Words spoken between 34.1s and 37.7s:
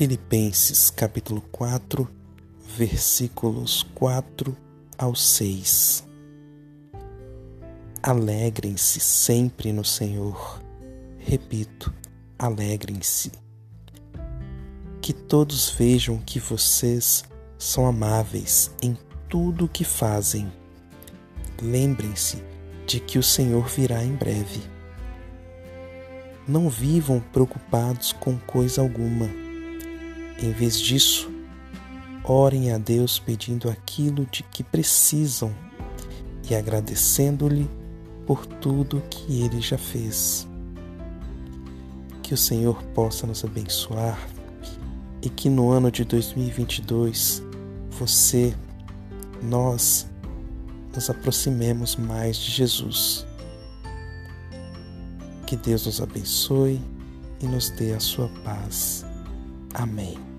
de que precisam e agradecendo-lhe